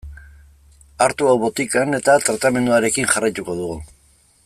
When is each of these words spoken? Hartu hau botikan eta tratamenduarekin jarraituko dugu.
Hartu 1.07 1.27
hau 1.31 1.35
botikan 1.45 1.99
eta 1.99 2.17
tratamenduarekin 2.31 3.11
jarraituko 3.15 3.61
dugu. 3.63 3.79